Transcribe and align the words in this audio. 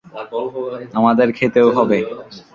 আমাদের 0.93 1.27
খেতেও 1.33 1.67
হবে। 1.77 1.97